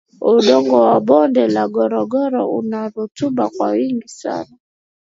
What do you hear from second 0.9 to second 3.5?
bonde la ngorongoro una rutuba